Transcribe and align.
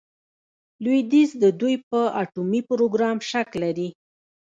لویدیځ 0.83 1.29
د 1.43 1.45
دوی 1.59 1.75
په 1.89 1.99
اټومي 2.21 2.61
پروګرام 2.69 3.17
شک 3.29 3.49
لري. 3.63 3.89